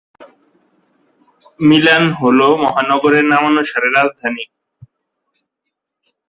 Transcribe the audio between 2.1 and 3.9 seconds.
হল মহানগরের নামানুসারে